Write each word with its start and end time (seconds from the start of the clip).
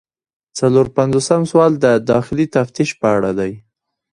څلور 0.59 0.85
پنځوسم 0.97 1.41
سوال 1.51 1.73
د 1.79 1.85
داخلي 2.11 2.45
تفتیش 2.55 2.89
په 3.01 3.07
اړه 3.17 3.31
دی. 3.39 3.51